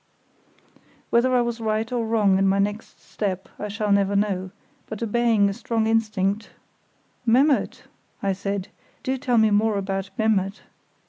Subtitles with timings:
[1.11, 4.49] Whether I was right or wrong in my next step I shall never know,
[4.87, 6.49] but obeying a strong instinct,
[7.23, 7.83] "Memmert,"
[8.23, 8.69] I said;
[9.03, 10.61] "do tell me more about Memmert.